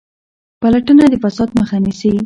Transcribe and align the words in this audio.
پلټنه 0.61 1.05
د 1.09 1.15
فساد 1.23 1.49
مخه 1.59 1.77
نیسي 1.85 2.11